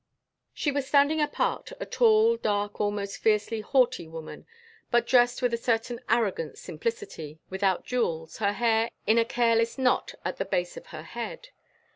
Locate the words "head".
11.03-11.49